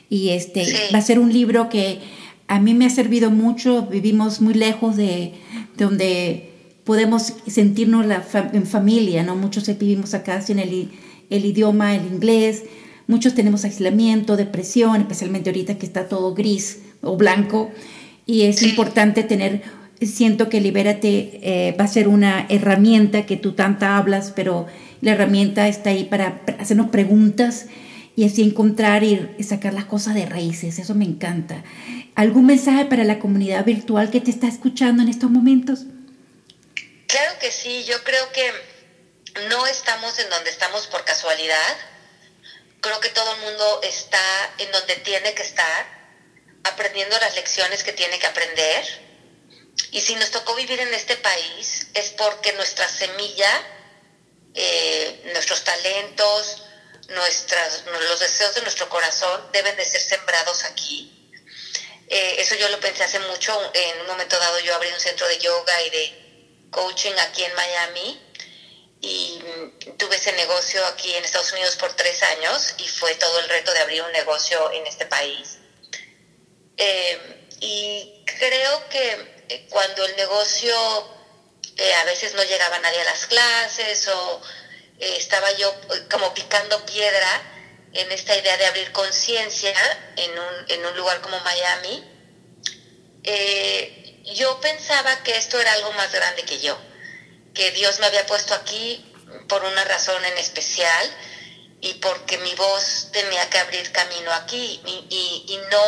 Y 0.09 0.31
este 0.31 0.91
va 0.93 0.99
a 0.99 1.03
ser 1.03 1.19
un 1.21 1.33
libro 1.33 1.69
que 1.69 2.01
a 2.49 2.59
mí 2.61 2.75
me 2.75 2.87
ha 2.87 2.91
servido 2.91 3.31
mucho, 3.31 3.87
vivimos 3.87 4.41
muy 4.41 4.55
lejos 4.55 4.97
de, 4.97 5.35
donde 5.77 6.51
podemos 6.85 7.35
sentirnos 7.47 8.07
en 8.55 8.67
familia, 8.67 9.23
¿no? 9.23 9.37
Muchos 9.37 9.67
vivimos 9.79 10.15
acá 10.15 10.41
sin 10.41 10.59
el, 10.59 10.89
idioma, 11.31 11.95
el 11.95 12.07
inglés, 12.07 12.65
muchos 13.07 13.35
tenemos 13.35 13.65
aislamiento, 13.65 14.39
depresión, 14.39 15.03
especialmente 15.03 15.51
ahorita 15.51 15.77
que 15.77 15.85
está 15.85 16.09
todo 16.09 16.35
gris 16.35 16.81
o 17.03 17.19
blanco, 17.19 17.71
y 18.25 18.43
es 18.43 18.63
importante 18.63 19.23
tener, 19.23 19.63
siento 20.01 20.49
que 20.49 20.63
Libérate 20.63 21.41
eh, 21.43 21.77
va 21.79 21.85
a 21.85 21.89
ser 21.89 22.09
una 22.09 22.47
herramienta 22.49 23.27
que 23.27 23.37
tú 23.37 23.53
tanta 23.53 23.99
hablas, 23.99 24.33
pero 24.35 24.67
la 25.03 25.13
herramienta 25.13 25.69
está 25.69 25.91
ahí 25.91 26.05
para 26.05 26.41
hacernos 26.59 26.89
preguntas 26.89 27.67
y 28.19 28.27
así 28.27 28.43
encontrar 28.43 29.05
y 29.05 29.45
sacar 29.45 29.73
las 29.73 29.85
cosas 29.85 30.17
de 30.17 30.27
raíces, 30.27 30.81
eso 30.81 30.93
me 30.97 31.05
encanta. 31.05 31.63
¿Algún 32.17 32.47
mensaje 32.47 32.85
para 32.87 33.05
la 33.05 33.21
comunidad 33.21 33.65
virtual 33.65 34.11
que 34.11 34.21
te 34.21 34.33
está 34.33 34.49
escuchando 34.49 35.05
en 35.05 35.09
estos 35.09 35.31
momentos? 35.31 35.85
Claro 37.07 37.39
que 37.39 37.53
sí, 37.53 37.85
yo 37.85 38.03
creo 38.03 38.33
que 38.33 38.51
no 39.49 39.65
estamos 39.69 40.19
en 40.19 40.29
donde 40.31 40.51
estamos 40.51 40.89
por 40.89 41.05
casualidad. 41.05 41.77
Creo 42.81 42.99
que 42.99 43.09
todo 43.11 43.37
el 43.37 43.41
mundo 43.43 43.81
está 43.85 44.19
en 44.59 44.73
donde 44.73 44.97
tiene 44.97 45.33
que 45.35 45.45
estar, 45.45 45.87
aprendiendo 46.65 47.17
las 47.21 47.37
lecciones 47.37 47.85
que 47.85 47.93
tiene 47.93 48.19
que 48.19 48.27
aprender. 48.27 48.85
Y 49.93 50.01
si 50.01 50.17
nos 50.17 50.33
tocó 50.33 50.57
vivir 50.57 50.81
en 50.81 50.93
este 50.93 51.15
país 51.15 51.87
es 51.95 52.11
porque 52.19 52.53
nuestra 52.55 52.89
semilla, 52.89 53.63
eh, 54.55 55.31
nuestros 55.35 55.63
talentos, 55.63 56.65
nuestras, 57.09 57.85
los 57.87 58.21
deseos 58.21 58.55
de 58.55 58.63
nuestro 58.63 58.89
corazón 58.89 59.51
deben 59.53 59.77
de 59.77 59.85
ser 59.85 60.01
sembrados 60.01 60.65
aquí 60.65 61.19
eh, 62.11 62.37
eso 62.39 62.55
yo 62.55 62.69
lo 62.71 62.81
pensé 62.81 63.05
hace 63.05 63.19
mucho. 63.21 63.53
En 63.75 64.01
un 64.01 64.07
momento 64.07 64.39
dado 64.39 64.59
yo 64.61 64.75
abrí 64.75 64.89
un 64.91 65.01
centro 65.01 65.27
de 65.29 65.39
yoga 65.39 65.83
y 65.83 65.91
de 65.91 66.69
coaching 66.71 67.13
aquí 67.19 67.45
en 67.45 67.55
Miami 67.55 68.23
y 69.01 69.41
tuve 69.97 70.17
ese 70.17 70.33
negocio 70.33 70.85
aquí 70.87 71.15
en 71.15 71.25
Estados 71.25 71.53
Unidos 71.53 71.77
por 71.77 71.95
tres 71.95 72.23
años 72.23 72.75
y 72.79 72.89
fue 72.89 73.15
todo 73.15 73.39
el 73.41 73.49
reto 73.49 73.73
de 73.73 73.81
abrir 73.81 74.03
un 74.03 74.13
negocio 74.13 74.73
en 74.73 74.87
este 74.87 75.07
país. 75.07 75.59
Eh, 76.79 77.49
y 77.61 78.25
creo 78.39 78.89
que 78.89 79.45
eh, 79.49 79.67
cuando 79.69 80.05
el 80.05 80.17
negocio 80.17 81.19
a 82.01 82.05
veces 82.05 82.35
no 82.35 82.43
llegaba 82.43 82.79
nadie 82.81 83.01
a 83.01 83.05
las 83.05 83.27
clases 83.27 84.09
o 84.09 84.43
estaba 84.99 85.51
yo 85.53 85.75
como 86.11 86.35
picando 86.35 86.85
piedra, 86.87 87.43
en 87.93 88.13
esta 88.13 88.37
idea 88.37 88.57
de 88.57 88.67
abrir 88.67 88.93
conciencia 88.93 89.75
en 90.17 90.31
un, 90.31 90.55
en 90.69 90.87
un 90.87 90.97
lugar 90.97 91.21
como 91.21 91.41
Miami, 91.41 92.05
eh, 93.25 94.23
yo 94.35 94.61
pensaba 94.61 95.23
que 95.23 95.37
esto 95.37 95.59
era 95.61 95.73
algo 95.73 95.93
más 95.93 96.13
grande 96.13 96.43
que 96.43 96.61
yo, 96.61 96.79
que 97.55 97.71
Dios 97.73 97.99
me 97.99 98.07
había 98.07 98.27
puesto 98.27 98.55
aquí 98.55 99.05
por 99.49 99.65
una 99.65 99.85
razón 99.85 100.23
en 100.25 100.37
especial 100.39 101.17
y 101.81 101.95
porque 101.95 102.39
mi 102.39 102.55
voz 102.55 103.09
tenía 103.13 103.49
que 103.49 103.59
abrir 103.59 103.91
camino 103.93 104.33
aquí 104.33 104.81
y, 104.85 105.47
y, 105.49 105.61
no, 105.71 105.83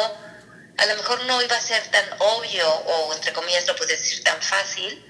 a 0.78 0.86
lo 0.86 0.96
mejor 0.96 1.24
no 1.24 1.42
iba 1.42 1.56
a 1.56 1.60
ser 1.60 1.82
tan 1.90 2.04
obvio 2.18 2.68
o 2.68 3.14
entre 3.14 3.32
comillas 3.32 3.66
lo 3.66 3.76
puedes 3.76 4.00
decir 4.00 4.24
tan 4.24 4.40
fácil, 4.40 5.04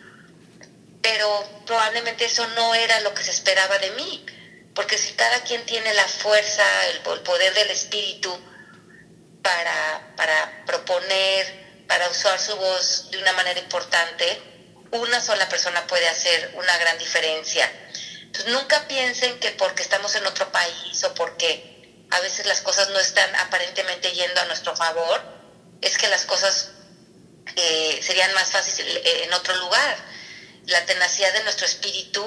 pero 1.03 1.63
probablemente 1.67 2.25
eso 2.27 2.47
no 2.49 2.75
era 2.75 3.01
lo 3.01 3.15
que 3.15 3.23
se 3.23 3.31
esperaba 3.31 3.79
de 3.79 3.91
mí 3.93 4.27
porque 4.75 4.99
si 4.99 5.13
cada 5.15 5.43
quien 5.43 5.65
tiene 5.67 5.93
la 5.95 6.07
fuerza, 6.07 6.65
el, 6.87 7.01
poder 7.01 7.55
del 7.55 7.71
espíritu 7.71 8.35
para, 9.43 10.15
para 10.17 10.65
proponer, 10.65 11.85
para 11.89 12.09
usar 12.09 12.39
su 12.39 12.55
voz 12.57 13.11
de 13.11 13.19
una 13.19 13.33
manera 13.33 13.59
importante, 13.59 14.41
una 14.93 15.21
sola 15.21 15.49
persona 15.49 15.87
puede 15.87 16.09
hacer 16.09 16.53
una 16.55 16.77
gran 16.79 16.99
diferencia. 16.99 17.71
Entonces 18.23 18.53
nunca 18.53 18.87
piensen 18.87 19.39
que 19.41 19.51
porque 19.51 19.83
estamos 19.83 20.15
en 20.15 20.27
otro 20.27 20.51
país 20.53 21.03
o 21.05 21.15
porque 21.15 22.07
a 22.11 22.21
veces 22.21 22.47
las 22.47 22.61
cosas 22.61 22.91
no 22.91 23.01
están 23.01 23.35
aparentemente 23.37 24.13
yendo 24.13 24.41
a 24.41 24.45
nuestro 24.45 24.77
favor, 24.77 25.21
es 25.81 25.99
que 25.99 26.09
las 26.09 26.25
cosas 26.27 26.71
eh, 27.57 28.01
serían 28.03 28.33
más 28.35 28.51
fáciles 28.51 29.01
en 29.05 29.33
otro 29.33 29.55
lugar. 29.57 29.97
La 30.71 30.87
tenacidad 30.87 31.33
de 31.35 31.43
nuestro 31.43 31.67
espíritu 31.67 32.23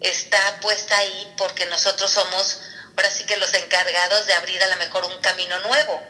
está 0.00 0.38
puesta 0.60 0.96
ahí 0.96 1.32
porque 1.36 1.66
nosotros 1.66 2.10
somos 2.10 2.60
ahora 2.96 3.10
sí 3.10 3.24
que 3.24 3.36
los 3.36 3.52
encargados 3.54 4.26
de 4.26 4.34
abrir 4.34 4.62
a 4.62 4.68
lo 4.68 4.76
mejor 4.76 5.04
un 5.04 5.20
camino 5.20 5.58
nuevo. 5.66 6.00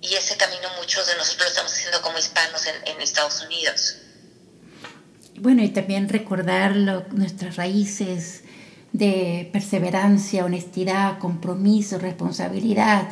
Y 0.00 0.14
ese 0.14 0.36
camino 0.36 0.68
muchos 0.78 1.08
de 1.08 1.16
nosotros 1.16 1.46
lo 1.46 1.48
estamos 1.48 1.72
haciendo 1.72 2.00
como 2.02 2.18
hispanos 2.18 2.66
en, 2.66 3.00
Estados 3.00 3.42
Unidos. 3.42 3.96
Bueno, 5.36 5.62
y 5.62 5.70
también 5.70 6.08
recordar 6.08 6.76
nuestras 6.76 7.56
raíces, 7.56 8.42
de 8.92 9.48
perseverancia, 9.52 10.44
honestidad, 10.44 11.18
compromiso, 11.18 11.98
responsabilidad. 11.98 13.08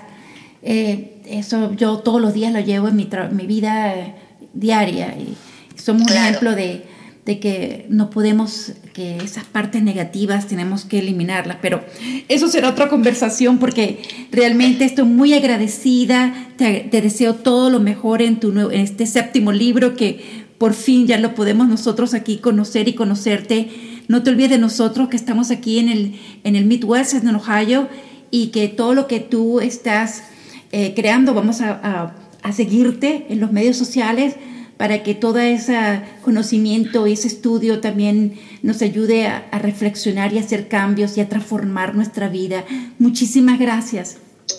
Eh, 0.62 1.22
eso 1.26 1.72
yo 1.74 1.98
todos 1.98 2.20
los 2.20 2.34
días 2.34 2.52
lo 2.52 2.60
llevo 2.60 2.88
en 2.88 2.96
mi, 2.96 3.08
mi 3.30 3.46
vida 3.46 3.94
eh, 3.94 4.14
diaria 4.52 5.08
y 5.08 5.36
somos 5.76 6.10
un 6.10 6.16
ejemplo 6.16 6.54
de, 6.54 6.86
de 7.26 7.40
que 7.40 7.86
no 7.88 8.08
podemos, 8.08 8.72
que 8.92 9.16
esas 9.18 9.44
partes 9.44 9.82
negativas 9.82 10.46
tenemos 10.46 10.84
que 10.84 11.00
eliminarlas, 11.00 11.58
pero 11.60 11.84
eso 12.28 12.46
será 12.46 12.70
otra 12.70 12.88
conversación 12.88 13.58
porque 13.58 13.98
realmente 14.30 14.84
estoy 14.84 15.06
muy 15.06 15.34
agradecida, 15.34 16.52
te, 16.56 16.88
deseo 16.88 17.34
todo 17.34 17.68
lo 17.68 17.80
mejor 17.80 18.22
en, 18.22 18.38
tu, 18.38 18.52
en 18.70 18.80
este 18.80 19.06
séptimo 19.06 19.50
libro 19.50 19.96
que 19.96 20.46
por 20.56 20.72
fin 20.72 21.08
ya 21.08 21.18
lo 21.18 21.34
podemos 21.34 21.68
nosotros 21.68 22.14
aquí 22.14 22.38
conocer 22.38 22.86
y 22.86 22.94
conocerte. 22.94 23.68
No 24.06 24.22
te 24.22 24.30
olvides 24.30 24.50
de 24.50 24.58
nosotros 24.58 25.08
que 25.08 25.16
estamos 25.16 25.50
aquí 25.50 25.80
en 25.80 25.88
el, 25.88 26.14
en 26.44 26.54
el 26.54 26.64
Midwest, 26.64 27.14
en 27.14 27.34
Ohio, 27.34 27.88
y 28.30 28.48
que 28.48 28.68
todo 28.68 28.94
lo 28.94 29.08
que 29.08 29.18
tú 29.18 29.58
estás 29.58 30.22
eh, 30.70 30.94
creando, 30.94 31.34
vamos 31.34 31.60
a, 31.60 32.14
a, 32.42 32.52
seguirte 32.52 33.26
en 33.28 33.40
los 33.40 33.50
medios 33.50 33.76
sociales 33.76 34.36
para 34.76 35.02
que 35.02 35.14
todo 35.14 35.38
ese 35.38 36.02
conocimiento, 36.22 37.06
ese 37.06 37.28
estudio 37.28 37.80
también 37.80 38.60
nos 38.62 38.82
ayude 38.82 39.26
a, 39.26 39.48
reflexionar 39.58 40.32
y 40.32 40.38
hacer 40.38 40.68
cambios 40.68 41.16
y 41.16 41.20
a 41.20 41.28
transformar 41.28 41.94
nuestra 41.94 42.28
vida. 42.28 42.64
Muchísimas 42.98 43.58
gracias. 43.58 44.16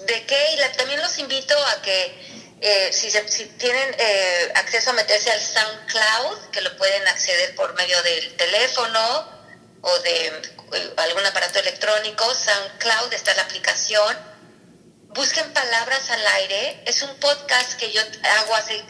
¿De 0.07 0.23
qué? 0.25 0.35
Y 0.53 0.77
también 0.77 0.99
los 1.01 1.17
invito 1.19 1.53
a 1.53 1.81
que 1.81 2.15
eh, 2.61 2.89
si, 2.91 3.11
si, 3.11 3.45
tienen 3.57 3.95
eh, 3.99 4.51
acceso 4.55 4.89
a 4.89 4.93
meterse 4.93 5.31
al 5.31 5.39
SoundCloud, 5.39 6.49
que 6.51 6.61
lo 6.61 6.75
pueden 6.77 7.07
acceder 7.07 7.53
por 7.55 7.75
medio 7.75 8.01
del 8.01 8.35
teléfono 8.35 8.99
o 9.81 9.99
de 9.99 10.27
eh, 10.27 10.93
algún 10.97 11.25
aparato 11.25 11.59
electrónico, 11.59 12.25
SoundCloud 12.33 13.13
está 13.13 13.35
la 13.35 13.43
aplicación. 13.43 14.17
Busquen 15.09 15.53
Palabras 15.53 16.09
al 16.09 16.27
Aire, 16.41 16.81
es 16.85 17.01
un 17.03 17.15
podcast 17.19 17.79
que 17.79 17.91
yo 17.91 18.01
hago 18.01 18.55
hace 18.55 18.83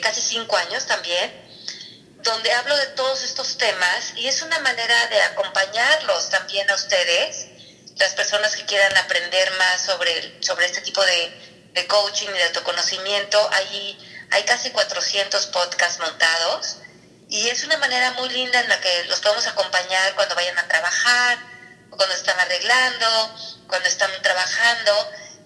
casi 0.00 0.20
cinco 0.20 0.56
años 0.56 0.86
también, 0.86 1.32
donde 2.22 2.52
hablo 2.52 2.76
de 2.76 2.86
todos 2.88 3.22
estos 3.22 3.58
temas 3.58 4.12
y 4.16 4.28
es 4.28 4.42
una 4.42 4.58
manera 4.60 5.06
de 5.08 5.20
acompañarlos 5.22 6.30
también 6.30 6.70
a 6.70 6.74
ustedes, 6.74 7.46
las 7.96 8.14
personas 8.14 8.56
que 8.56 8.64
quieran 8.64 8.96
aprender 8.96 9.50
más 9.58 9.84
sobre, 9.84 10.42
sobre 10.42 10.66
este 10.66 10.80
tipo 10.80 11.04
de 11.04 11.86
coaching 11.88 12.28
y 12.28 12.32
de 12.32 12.44
autoconocimiento. 12.44 13.50
Hay, 13.52 13.98
hay 14.30 14.42
casi 14.44 14.70
400 14.70 15.46
podcasts 15.46 16.00
montados 16.00 16.76
y 17.28 17.48
es 17.48 17.64
una 17.64 17.78
manera 17.78 18.12
muy 18.12 18.28
linda 18.28 18.60
en 18.60 18.68
la 18.68 18.80
que 18.80 19.04
los 19.04 19.20
podemos 19.20 19.46
acompañar 19.46 20.14
cuando 20.14 20.34
vayan 20.34 20.58
a 20.58 20.68
trabajar, 20.68 21.38
cuando 21.90 22.14
están 22.14 22.38
arreglando, 22.38 23.36
cuando 23.66 23.88
están 23.88 24.10
trabajando 24.22 24.92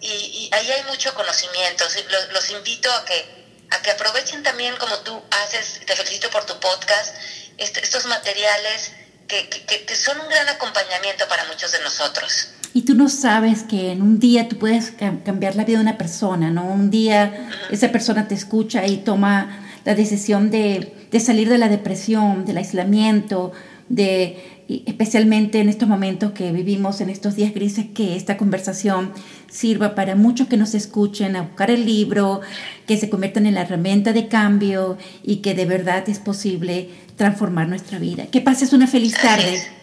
y, 0.00 0.50
ahí 0.52 0.70
hay 0.70 0.82
mucho 0.84 1.14
conocimiento. 1.14 1.84
Los, 2.10 2.32
los, 2.32 2.50
invito 2.50 2.92
a 2.92 3.04
que, 3.04 3.35
a 3.70 3.82
que 3.82 3.90
aprovechen 3.90 4.42
también 4.42 4.74
como 4.76 4.96
tú 4.98 5.20
haces, 5.30 5.80
te 5.86 5.94
felicito 5.94 6.30
por 6.30 6.44
tu 6.44 6.58
podcast, 6.60 7.16
estos 7.58 8.06
materiales 8.06 8.92
que, 9.28 9.48
que, 9.48 9.84
que 9.84 9.96
son 9.96 10.20
un 10.20 10.28
gran 10.28 10.48
acompañamiento 10.48 11.26
para 11.28 11.44
muchos 11.44 11.72
de 11.72 11.80
nosotros 11.80 12.50
y 12.76 12.82
tú 12.82 12.94
no 12.94 13.08
sabes 13.08 13.62
que 13.62 13.90
en 13.90 14.02
un 14.02 14.18
día 14.18 14.50
tú 14.50 14.58
puedes 14.58 14.90
cambiar 14.90 15.56
la 15.56 15.64
vida 15.64 15.78
de 15.78 15.82
una 15.82 15.96
persona, 15.96 16.50
¿no? 16.50 16.66
Un 16.66 16.90
día 16.90 17.48
esa 17.70 17.90
persona 17.90 18.28
te 18.28 18.34
escucha 18.34 18.86
y 18.86 18.98
toma 18.98 19.66
la 19.86 19.94
decisión 19.94 20.50
de, 20.50 21.08
de 21.10 21.20
salir 21.20 21.48
de 21.48 21.56
la 21.56 21.70
depresión, 21.70 22.44
del 22.44 22.58
aislamiento, 22.58 23.52
de 23.88 24.55
especialmente 24.68 25.60
en 25.60 25.68
estos 25.68 25.88
momentos 25.88 26.32
que 26.32 26.50
vivimos, 26.52 27.00
en 27.00 27.10
estos 27.10 27.36
días 27.36 27.54
grises, 27.54 27.86
que 27.94 28.16
esta 28.16 28.36
conversación 28.36 29.14
sirva 29.50 29.94
para 29.94 30.16
muchos 30.16 30.48
que 30.48 30.56
nos 30.56 30.74
escuchen 30.74 31.36
a 31.36 31.42
buscar 31.42 31.70
el 31.70 31.86
libro, 31.86 32.40
que 32.86 32.96
se 32.96 33.08
conviertan 33.08 33.46
en 33.46 33.54
la 33.54 33.62
herramienta 33.62 34.12
de 34.12 34.28
cambio 34.28 34.98
y 35.22 35.36
que 35.36 35.54
de 35.54 35.66
verdad 35.66 36.08
es 36.08 36.18
posible 36.18 36.90
transformar 37.16 37.68
nuestra 37.68 37.98
vida. 37.98 38.26
Que 38.26 38.40
pases 38.40 38.72
una 38.72 38.86
feliz 38.86 39.14
tarde. 39.14 39.52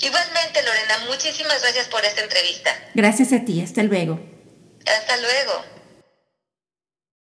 Igualmente, 0.00 0.60
Lorena, 0.64 1.10
muchísimas 1.10 1.60
gracias 1.60 1.88
por 1.88 2.04
esta 2.04 2.22
entrevista. 2.22 2.70
Gracias 2.94 3.32
a 3.32 3.44
ti, 3.44 3.60
hasta 3.60 3.82
luego. 3.82 4.20
Hasta 4.86 5.16
luego. 5.16 5.77